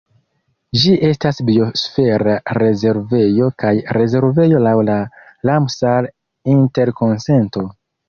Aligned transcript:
Ĝi 0.83 0.93
estas 1.09 1.41
biosfera 1.49 2.33
rezervejo 2.59 3.51
kaj 3.65 3.75
rezervejo 4.01 4.65
laŭ 4.71 4.75
la 4.91 4.99
Ramsar-Interkonsento. 5.53 7.69